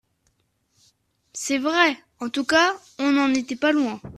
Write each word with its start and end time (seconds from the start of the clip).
C’est 1.33 1.59
vrai! 1.59 1.95
En 2.19 2.29
tout 2.29 2.43
cas, 2.43 2.73
on 2.97 3.11
n’en 3.11 3.31
était 3.35 3.55
pas 3.55 3.71
loin. 3.71 4.01